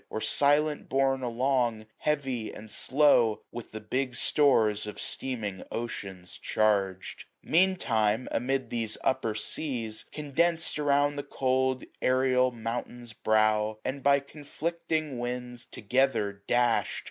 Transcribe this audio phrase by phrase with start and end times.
[0.09, 7.25] Or silent borne along, heavy, and slow, With the big stores of steaming oceans charged.
[7.43, 14.19] Meantime, amid these upper seas, condensed 795 Around the cold aerial mountain's brow, And by
[14.21, 16.99] conflicting winds together dash*d.